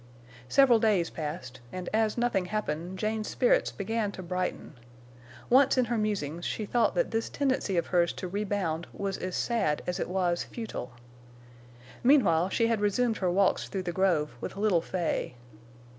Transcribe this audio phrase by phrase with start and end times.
[0.49, 4.73] Several days passed, and as nothing happened, Jane's spirits began to brighten.
[5.47, 9.35] Once in her musings she thought that this tendency of hers to rebound was as
[9.35, 10.91] sad as it was futile.
[12.01, 15.35] Meanwhile, she had resumed her walks through the grove with little Fay.